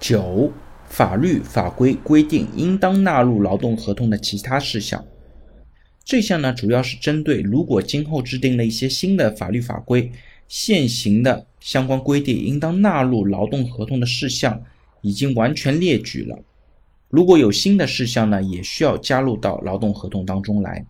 [0.00, 0.52] 九
[0.84, 5.04] 法律法规规定应当纳入劳动合同的其他事项。
[6.04, 10.12] 这项呢主要是针对如果今后制定了一些新的法律法规
[10.46, 14.62] 现行的相关规定应当纳入劳动合同的事项
[15.00, 16.38] 已经完全列举了。
[17.08, 20.86] 如果有新的事项呢也需要加入到劳动合同当中来。